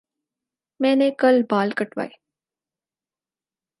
میں 0.79 0.95
نے 0.95 1.09
کل 1.19 1.41
بال 1.49 1.69
کٹوائے 1.77 2.09